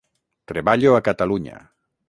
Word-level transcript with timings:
Treballo 0.51 0.95
a 0.97 1.03
Catalunya. 1.09 1.57